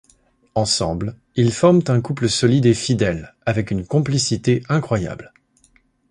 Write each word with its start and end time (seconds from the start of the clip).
Ensemble, 0.55 1.15
ils 1.35 1.53
forment 1.53 1.83
un 1.89 2.01
couple 2.01 2.27
solide 2.27 2.65
et 2.65 2.73
fidèle, 2.73 3.35
avec 3.45 3.69
une 3.69 3.85
complicité 3.85 4.63
incroyable. 4.67 5.31